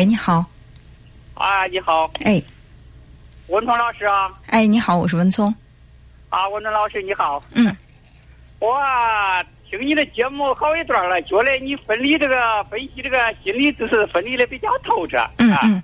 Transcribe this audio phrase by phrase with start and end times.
[0.00, 0.42] 喂，你好。
[1.34, 2.42] 啊，你好，哎
[3.48, 5.54] 文聪老师啊，哎，你好，我是文聪。
[6.30, 7.76] 啊，文聪老师你好，嗯，
[8.60, 15.18] 我啊听你的节目好一段了，觉得你分离这个分析这个心理知识分离的比较透彻。
[15.18, 15.82] 啊嗯嗯，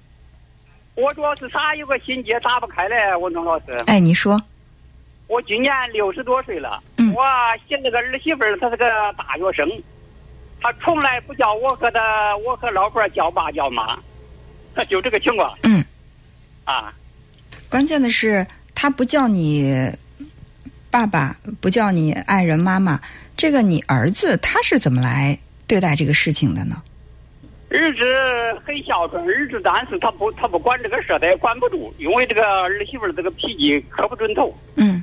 [0.95, 3.73] 我主要是啥有个心结打不开嘞，文聪老师。
[3.87, 4.41] 哎，你说。
[5.27, 7.23] 我今年六十多岁了，嗯我
[7.69, 8.87] 寻了个儿媳妇儿，她是个
[9.19, 9.69] 大学生，
[10.61, 13.96] 她从来不叫我和他我和老婆儿叫爸叫妈，
[14.88, 15.84] 就这个情况嗯，
[16.64, 16.92] 啊。
[17.69, 19.91] 关键的是他不叫你
[20.91, 23.00] 爸爸，不叫你爱人妈妈，
[23.37, 26.83] 这个你儿子他是怎么来对待这个事情的呢？
[27.69, 35.02] 儿子很孝顺，儿子但是他不他不管这个事儿，他也管不住，因为这个儿媳妇儿这个脾气可不准头嗯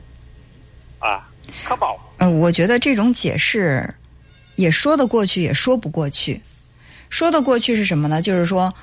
[0.99, 1.29] 啊，
[1.65, 1.99] 可暴。
[2.17, 3.87] 呃，我觉得这种解释
[4.55, 6.41] 也说得过去，也说不过去。
[7.09, 8.21] 说得过去是什么呢？
[8.21, 8.73] 就是说，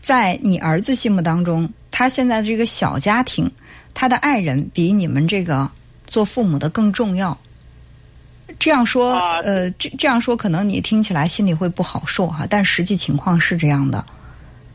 [0.00, 3.50] 在你儿子心目当中，他现在的这个小家庭，
[3.92, 5.68] 他的爱人比你们这个
[6.06, 7.36] 做父母的更重要。
[8.60, 14.04] 这样说，啊呃，这这样说，可能你听起来心里会不好受哈，但实际情况是这样的，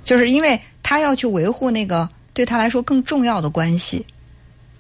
[0.04, 4.06] 就是因为他要去维护那个对他来说更重要的关系，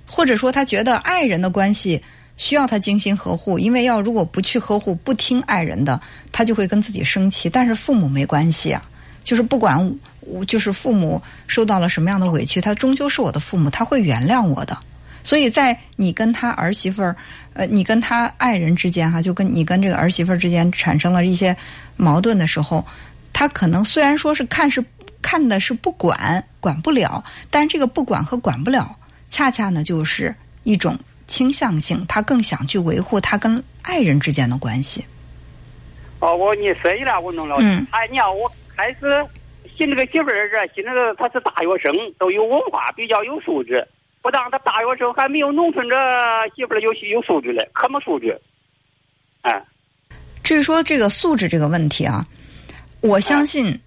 [0.06, 2.04] 或者说他觉得爱人的关系
[2.42, 7.48] 需要他精心呵护，因为要如果不去呵护、不听爱人的，他就会跟自己生气。
[7.48, 8.84] 但是父母没关系啊，
[9.24, 14.76] 就是不管我就是父母受到了什么样的委屈，他终究是我的父母，他会原谅我的。
[15.22, 17.16] 所以在你跟他儿媳妇儿，
[17.54, 21.56] 呃，你跟他爱人之间哈，就跟你跟这个儿媳妇儿之间产生了一些
[21.96, 22.84] 矛盾的时候，
[23.32, 24.84] 他可能虽然说是看是
[25.22, 28.96] 看的是不管管不了，但是这个不管和管不了，
[29.30, 30.98] 恰恰呢就是一种
[31.32, 35.06] 倾向性，他更想去维护他跟爱人之间的关系。
[36.20, 37.56] 哦，我你深意了，我弄了。
[37.62, 39.26] 嗯哎，你要我开始
[39.78, 43.88] 寻这个媳妇儿这，寻这个她是大学生，都有文化，比较有素质。
[44.22, 45.96] 不当他大学生还没有农村这
[46.54, 48.40] 媳妇儿有有素质嘞，可没素质。
[49.42, 49.64] 哎，
[50.44, 52.24] 至于说这个素质这个问题啊，
[53.00, 53.80] 我相信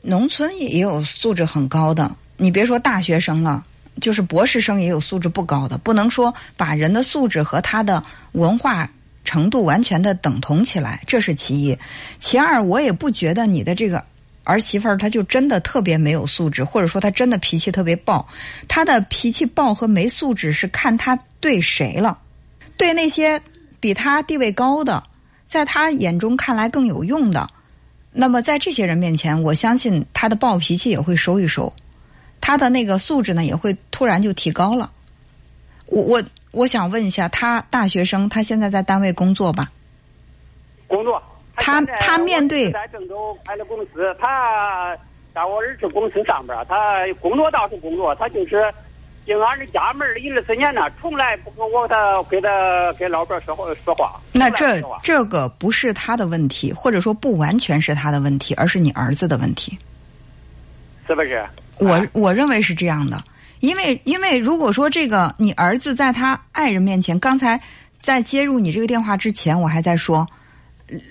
[0.00, 2.10] 农村也有素质很高的。
[2.38, 3.62] 你别说大学生了，
[4.00, 5.78] 就是博士生也有素质不高的。
[5.78, 8.02] 不能说把人的素质和他的
[8.32, 8.90] 文化
[9.24, 11.78] 程度完全的等同起来，这是其一。
[12.18, 14.04] 其二，我也不觉得你的这个
[14.44, 18.26] 儿媳妇儿她就真的特别没有素质，或者说她真的脾气特别暴。
[18.68, 22.18] 她的脾气暴和没素质是看她对谁了，
[22.76, 23.40] 对那些
[23.80, 25.02] 比她地位高的。
[25.48, 27.48] 在他眼中看来更有用的，
[28.10, 31.72] 那么在这些人面前，我相信他的暴脾气也会收一收，
[32.46, 34.88] 他的那个素质呢也会突然就提高了。
[35.86, 39.66] 我我我想问一下，他大学生，他现在在单位工作吧？
[40.86, 41.20] 工作。
[41.56, 44.96] 他他面对在郑州开了公司，他
[45.34, 48.72] 在我儿子公司上班，他工作倒是工作，他就是
[49.24, 54.20] 进俺这家门儿一二十年了，从来不跟我他跟他跟老伴说话说话。
[54.30, 59.76] 那这这个不是他的问题，或者说不完全是他的问题，而是你儿子的问题。
[61.08, 61.44] 是不是？
[61.78, 63.22] 我啊我认为是这样的，
[63.60, 67.60] 因为因为如果说这个你儿子在他爱人面前，刚才
[68.00, 70.26] 在接入你这个电话之前，我还在说，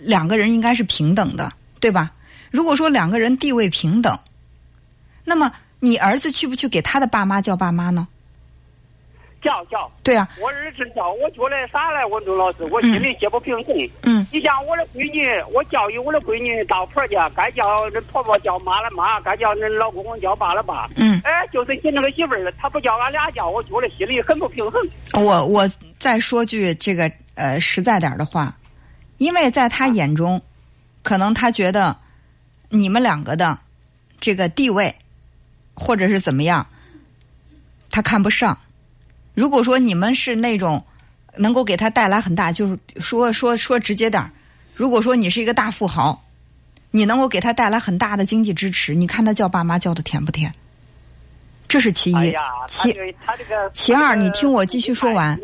[0.01, 2.11] 两个人应该是平等的，对吧？
[2.51, 4.17] 如果说两个人地位平等，
[5.23, 8.07] 那么你儿子去不去给他的爸妈叫爸妈呢？
[9.45, 12.03] 叫叫，对啊，我儿子叫，我觉得啥嘞？
[12.09, 13.75] 文忠老师，我心里接不平衡。
[14.01, 20.89] 嗯你像我的闺女，我教育我的闺女到婆家，该叫人婆婆叫妈了妈，该叫人老公公叫爸了爸。
[20.95, 24.81] 嗯，哎，就是你那个媳妇儿，她不叫俺俩叫，我觉得心里很不平衡。
[25.13, 25.69] 我我
[26.00, 28.57] 再说句这个呃实在点儿的话，
[29.17, 30.41] 因为在他眼中，
[31.03, 31.95] 可能他觉得
[32.69, 33.57] 你们两个的
[34.19, 34.94] 这个地位
[35.75, 36.66] 或者是怎么样，
[37.91, 38.57] 他看不上。
[39.35, 40.84] 如果说你们是那种
[41.38, 44.31] 能够给他带来很大，就是说说说直接点儿，
[44.73, 46.23] 如果说你是一个大富豪，
[46.90, 50.52] 你能够给他带来很大的经济支持，你看他叫爸妈叫的甜不甜？
[51.67, 52.34] 这是其一。
[52.67, 52.96] 其
[53.73, 55.38] 其二你听我继续说完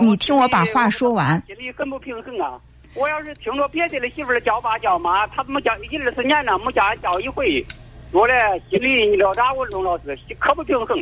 [0.00, 2.58] 你听我把话说完心里很不平衡啊。
[2.94, 7.64] 我要是听着别的的媳妇儿叫爸叫妈，他没叫一二十年了，没叫俺叫一回，
[8.10, 8.34] 我嘞
[8.70, 9.52] 心里你了咋？
[9.52, 10.98] 文忠老师可不平衡。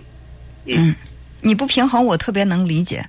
[0.65, 0.95] 嗯，
[1.47, 3.09] 你不平衡，我特别能理解。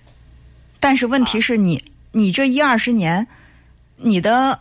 [0.80, 3.28] 但是问题是你，你这一二十年，
[3.95, 4.60] 你的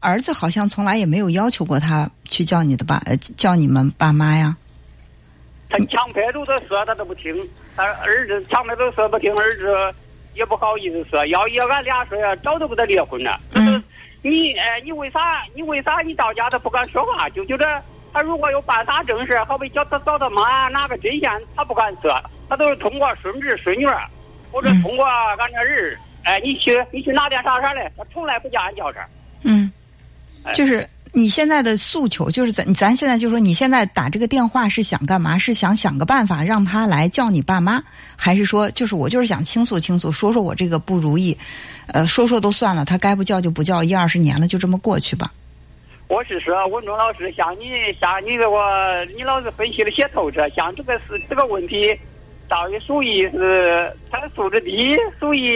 [0.00, 4.56] 儿子好像从来也没有要求过他去叫你的爸，呃叫你们爸妈呀。
[5.68, 7.32] 他强迫住他说，他都不听。
[7.76, 9.96] 他儿子强迫着说不听，儿子
[10.34, 11.24] 也不好意思说。
[11.26, 13.40] 要要俺俩说呀，早都跟他离婚了。
[13.54, 13.80] 嗯
[14.20, 15.20] 你哎，你为啥？
[15.54, 17.28] 你为啥你到家他不敢说话？
[17.30, 17.64] 就就这
[18.12, 22.12] 他如果有办啥正事，好比叫他找他妈拿个针线，他不敢说，
[22.52, 23.86] 他都是通过孙子孙女，
[24.50, 29.02] 或者通过俺这人哎，你去你去拿点啥啥来，他从来不叫俺叫声。
[29.40, 29.72] 嗯，
[30.52, 35.38] 就是你现在的诉求，就是咱咱现在就说你现在打这个电话是想干嘛？
[35.38, 37.82] 是想想个办法让他来叫你爸妈，
[38.18, 41.34] 还是说就是我就是想倾诉倾诉，说说我这个不如意，
[41.86, 45.32] 呃，说说都算了，他该不叫就不叫，一二十年了，就这么过去吧。
[46.08, 48.62] 我是说，文忠老师，像你像你给我，
[49.16, 50.46] 你老是分析的些透彻。
[50.50, 51.98] 像这个是这个问题，
[52.52, 55.48] 到底属于是他的素质低，属于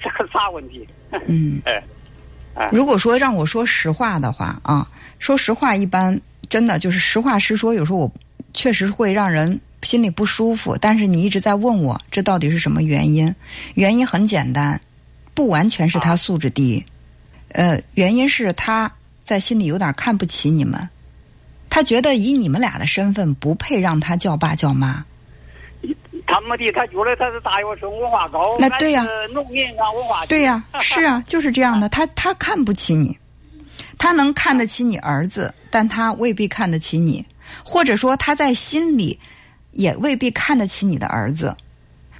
[0.00, 0.86] 是个啥问题？
[1.26, 1.60] 嗯，
[2.54, 4.88] 哎，如果说让我说实话的话啊，
[5.18, 7.74] 说实话，一般真的就是实话实说。
[7.74, 8.12] 有时候我
[8.52, 13.34] 确实会让人心里不舒服，但是你一直在问我，这到底是什么原因？
[13.74, 14.80] 原因很简单，
[15.34, 16.84] 不完全是他素质低，
[17.48, 18.92] 呃，原因是他。
[19.24, 20.86] 在心里有点看不起你们，
[21.70, 25.02] 他觉得以你们俩的身份不配让他叫爸叫妈。
[26.26, 28.56] 他没的，他觉得他是大学生，文化高。
[28.58, 31.88] 那对呀，农民啊，文化对呀，是啊， 就是这样的。
[31.88, 33.16] 他他看不起你，
[33.98, 37.24] 他能看得起你儿子，但他未必看得起你，
[37.64, 39.18] 或者说他在心里
[39.72, 41.54] 也未必看得起你的儿子。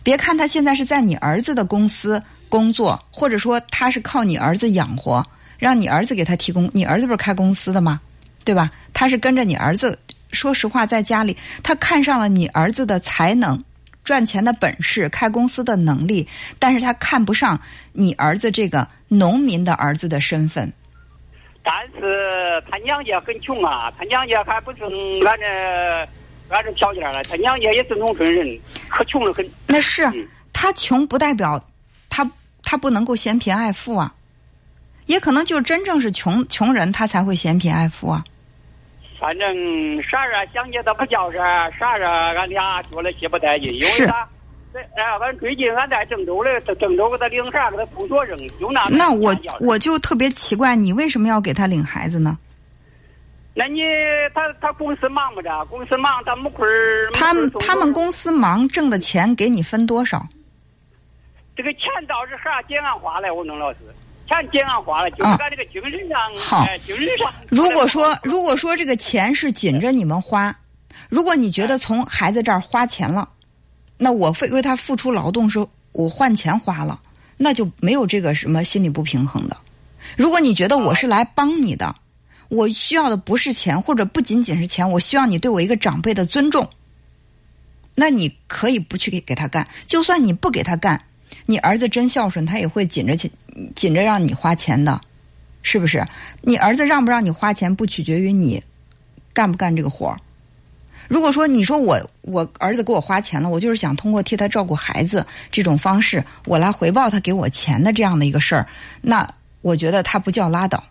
[0.03, 5.25] 别看他现在是在你儿子的公司工作，或者说他是靠你儿子养活。
[5.57, 7.99] 让你儿子给他提供，你儿子不是开公司的吗？
[8.45, 8.71] 对吧？
[8.93, 9.99] 他是跟着你儿子。
[10.33, 13.59] 说实话，在家里，他看上了你儿子的才能、
[14.05, 16.29] 赚钱的本事、开公司的能力，
[16.59, 17.59] 但是他看不上
[17.93, 20.71] 你儿子这个农民的儿子的身份。
[21.63, 24.85] 但是他娘家很穷啊，他娘家还不是
[25.27, 26.09] 俺这
[26.55, 28.61] 俺这条件了，他娘家也是农村人，
[28.91, 29.49] 可穷的很。
[29.67, 30.07] 那是
[30.53, 31.59] 他穷，不代表
[32.11, 32.31] 他
[32.63, 34.15] 他不能够嫌贫爱富啊。
[35.07, 38.25] 也可能就真正是穷穷人，他才会嫌贫爱富啊。
[39.19, 44.29] 反正啥啊，想起他不叫啥，啥啊，俺俩觉得些不带劲，因为啥？
[44.75, 47.71] 哎，俺最近俺在郑州嘞，郑州给他领啥？
[47.71, 48.85] 给他工作证，就那。
[48.91, 52.37] 那我我就特别奇怪，你为什么要给他领孩子呢？
[53.55, 53.83] 那你
[54.35, 55.65] 他他公司忙不着？
[55.67, 57.09] 公司忙，他没空儿。
[57.13, 60.27] 他们他们公司忙，挣的钱给你分多少？
[61.55, 63.79] 这个钱倒是啥结案花嘞，我弄老师。
[64.27, 67.33] 钱结案花了，就是咱这个精神上，好，精神上。
[67.49, 70.57] 如果说，如果说这个钱是紧着你们花，
[71.09, 73.29] 如果你觉得从孩子这儿花钱了，
[73.99, 77.01] 那我为为他付出劳动是我换钱花了，
[77.37, 79.57] 那就没有这个什么心理不平衡的。
[80.17, 81.95] 如果你觉得我是来帮你的，
[82.49, 86.69] 我需要的不是钱，或者不仅仅是钱，我需要你对我一个长辈的尊重，
[87.95, 91.05] 那你可以不去给给他干，就算你不给他干。
[91.47, 93.17] 你儿子真孝顺，他也会紧着
[93.75, 95.01] 紧着让你花钱的，
[95.63, 96.05] 是不是？
[96.43, 98.63] 你儿子让不让你花钱，不取决于你
[99.33, 100.19] 干不干这个活儿。
[101.07, 108.67] 如果说你说我我儿子给我花钱了，我就是想通过替他照顾孩子这种方式，我来回报他给我钱的这样的一个事儿，
[109.03, 109.29] 那
[109.61, 110.83] 我觉得他不叫拉倒，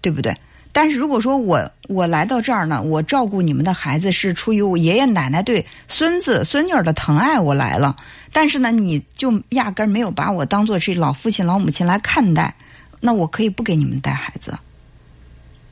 [0.00, 0.34] 对不对？
[0.74, 7.94] 但是如果说我我来到这儿呢，我照顾你们的孩子是出于我爷爷奶奶对孙子孙女儿的疼爱，我来了。
[8.32, 12.54] 但是呢，你就压根儿没有把我当做是老父亲老母亲来看待，
[13.00, 14.58] 那我可以不给你们带孩子。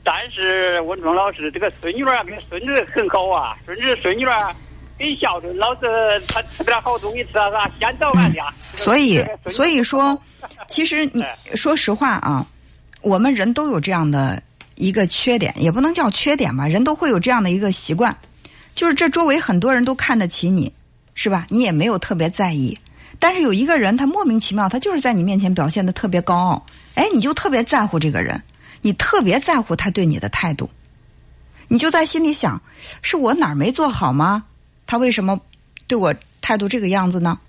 [0.03, 4.55] 但是文忠老师，这个孙女儿跟孙子很好啊，孙子孙女儿
[4.99, 8.53] 很孝顺，老是他吃点好东西吃啥，先到俺家。
[8.75, 10.15] 所以所以说，
[10.67, 12.45] 其实你说实话啊，
[13.01, 14.39] 我们人都有这样的。
[14.81, 18.17] 一个缺点也不能叫缺点吧，人都会有这样的一个习惯，
[18.73, 20.73] 就是这周围很多人都看得起你，
[21.13, 21.45] 是吧？
[21.49, 22.75] 你也没有特别在意，
[23.19, 28.41] 但是有一个人他莫名其妙，他就是在你面前表现的特别高傲，哎，你就特别在乎这个人，
[28.81, 30.67] 你特别在乎他对你的态度，
[31.67, 32.59] 你就在心里想，
[33.03, 34.43] 是我哪儿没做好吗？
[34.87, 35.39] 他为什么
[35.85, 36.11] 对我
[36.41, 37.39] 态度这个样子呢？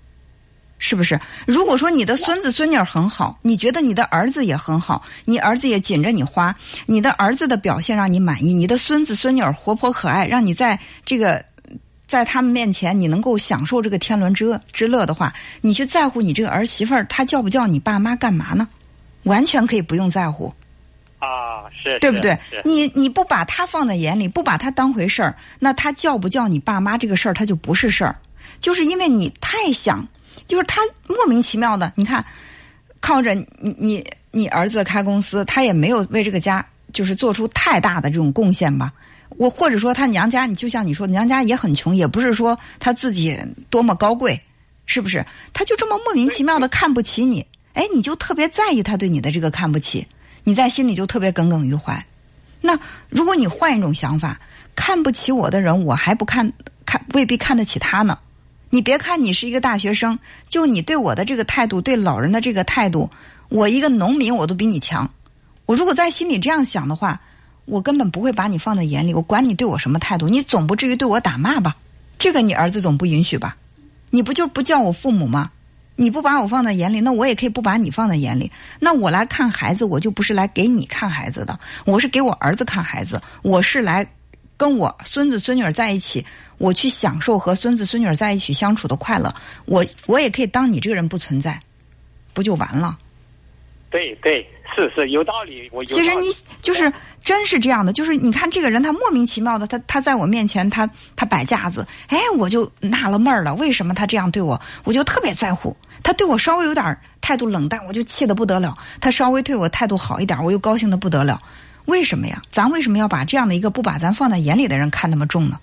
[0.85, 1.17] 是不是？
[1.47, 6.53] 如果说你的孙子孙女很好，你觉得你的儿子也很好，你儿子也紧着你花，
[6.85, 11.41] 你的儿子的表现让你满意，你的孙子孙女活泼可爱，让你在这个
[12.05, 18.67] 在他们面前你能够享受这个天伦之乐之乐的话，你去在乎你这个儿媳妇儿，她叫不叫你爸妈干嘛呢？
[19.23, 20.53] 完全可以不用在乎。
[21.19, 22.37] 啊，是，对不对？
[22.65, 28.13] 你你不把他放在眼里，不把他当回事儿，那他叫不叫你爸妈这个事儿，他就不是事儿。
[28.59, 30.05] 就是因为你太想。
[30.47, 32.23] 就是他莫名其妙的，你看，
[32.99, 38.91] 靠着你你你儿子开公司，他也没有为这个家就是做出太大的这种贡献吧。
[39.37, 44.39] 我或者说他娘家，你就像你说，娘家也很穷，也不是说他自己多么高贵，
[44.85, 45.25] 是不是？
[45.53, 50.05] 他就这么莫名其妙的看不起你，哎，你就特别在意他对你的这个看不起，
[50.43, 52.05] 你在心里就特别耿耿于怀。
[52.61, 52.77] 那
[53.09, 54.39] 如果你换一种想法，
[54.75, 56.53] 看不起我的人，我还不看
[56.85, 58.19] 看，未必看得起他呢。
[58.73, 63.07] 你别看你是一个大学生，就你对我的这个态度，对老人的这个态度，
[63.49, 65.07] 我一个农民我都比你强。
[65.67, 67.21] 我如果在心里这样想的话，
[67.65, 69.13] 我根本不会把你放在眼里。
[69.13, 71.75] 我管你对我什么态度，你总不至于对我打骂吧？
[72.17, 73.55] 这个你儿子总不允许吧？
[74.09, 75.51] 你不就不叫我父母吗？
[75.95, 78.51] 你不把我放在眼里，那我也可以不把你放在眼里。
[78.79, 84.03] 那我来看孩子，我就不是来给你看孩子的，我是给我儿子看孩子，我是来
[84.63, 86.25] 跟我孙子孙女在一起。
[86.59, 89.33] 我去享受和孙子孙女在一起相处的快乐，
[89.65, 91.59] 我我也可以当你这个人不存在，
[92.33, 92.97] 不就完了？
[93.89, 95.67] 对对，是是有道理。
[95.73, 96.27] 我其实你
[96.61, 104.61] 就是真是这样的，就是你看这个人，他莫名其妙的，他他在我面前，他他摆架子，哎，我就纳了闷儿了，为什么他这样对我？
[104.85, 105.75] 我就特别在乎。
[106.01, 111.41] 他对我稍微有点态度冷淡，我就气得不得了；他稍微对我态度好一点，我又高兴的不得了。
[111.85, 112.41] 为什么呀？
[112.51, 115.59] 咱为什么要把这样的一个不把咱放在眼里的人看那么重呢？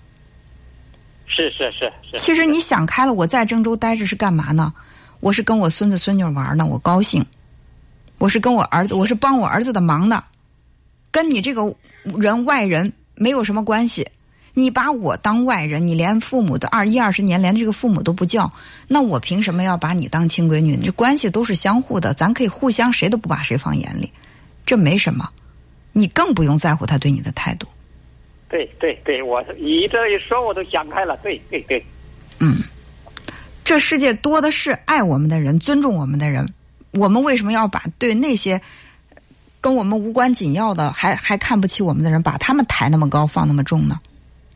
[1.27, 2.17] 是是是是。
[2.17, 4.73] 其实你想开了，我在郑州待着是干嘛呢？
[5.19, 7.25] 我是跟我孙子孙女玩呢，我高兴。
[8.17, 10.23] 我是跟我儿子，我是帮我儿子的忙的，
[11.09, 14.07] 跟你这个人外人没有什么关系。
[14.53, 18.51] 你把我当外人，你连父母的二一二十年连这个父母都不叫，
[18.87, 20.77] 那我凭什么要把你当亲闺女？
[20.77, 24.11] 这关系都是相互的，咱可以互相，谁都不把谁放眼里，
[24.65, 25.27] 这没什么。
[25.93, 27.67] 你更不用在乎他对你的态度。
[28.49, 31.15] 对对对，我你这一说，我都想开了。
[31.23, 31.81] 对对对，
[32.39, 32.57] 嗯，
[33.63, 36.45] 这世界多的是爱我们的人，尊重我们的人。
[36.91, 38.59] 我们为什么要把对那些
[39.61, 43.97] 跟我们无关紧要的，还还看不起我们的人，把他们抬那么高，放那么重呢？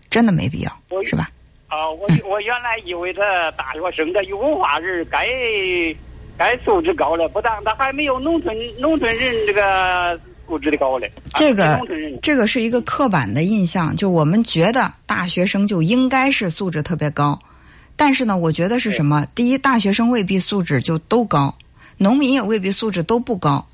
[0.10, 0.72] 真的没必要，
[1.06, 1.30] 是吧？
[1.70, 5.26] 啊，我我原来以为他大学生的有文化人该
[6.38, 10.20] 该素质高了，不但他还没有农村农村人这个。
[10.48, 11.80] 素质的高嘞，这个
[12.22, 17.40] 这个是一个刻板的印象，就我们觉得大学生就应该是素质特别高，
[17.96, 19.26] 但是呢，我觉得是什么？
[19.34, 21.56] 第一，大学生未必素质就都高，
[21.98, 23.66] 农民也未必素质都不高。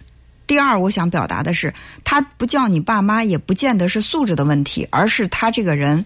[0.47, 1.73] 第二，我想表达的是，
[2.03, 6.03] 他不叫你爸妈，也不见得是素质的问题，而是他这个人，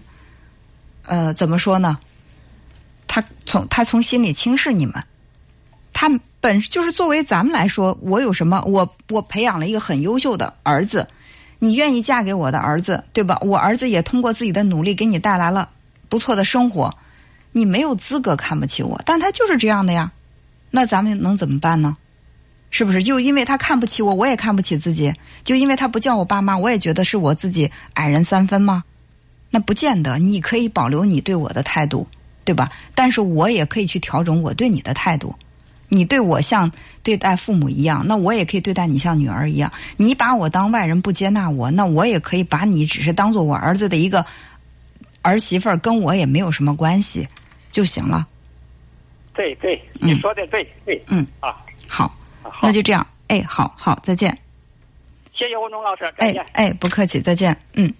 [1.04, 1.98] 呃，怎么说呢？
[3.08, 5.02] 他从他从心里轻视你们，
[5.96, 6.20] 他。
[6.38, 8.62] 本就是作为咱们来说，我有什么？
[8.66, 11.08] 我我培养了一个很优秀的儿子，
[11.58, 13.36] 你愿意嫁给我的儿子，对吧？
[13.42, 15.68] 我儿子也通过自己的努力给你带来了
[16.08, 16.96] 不错的生活，
[17.50, 20.12] 你没有资格看不起我，但他就是这样的呀。
[20.70, 21.96] 那咱们能怎么办呢？
[22.70, 23.02] 是不是？
[23.02, 25.10] 就因为他看不起我，我也看不起自己；
[25.42, 28.84] 就因为他不叫我爸妈，我也觉得是我自己矮人三分吗？
[29.50, 30.16] 那不见得。
[30.18, 32.06] 你可以保留你对我的态度，
[32.44, 32.70] 对吧？
[32.94, 35.34] 但是我也可以去调整我对你的态度。
[35.88, 36.70] 你对我像
[37.02, 39.70] 对待父母一样，那我也可以对待你像女儿一样。
[39.96, 44.24] 你把我当外人不接纳我，那我也可以把你只是当做我儿子的一个
[45.22, 47.26] 儿媳妇儿，跟我也没有什么关系
[47.70, 48.26] 就行了。
[49.34, 51.02] 对对，你说的对对。
[51.08, 51.54] 嗯啊，
[51.86, 52.16] 好，
[52.62, 53.06] 那就这样。
[53.28, 54.36] 哎，好好，再见。
[55.32, 57.56] 谢谢文忠老师，哎哎，不客气，再见。
[57.74, 57.92] 嗯。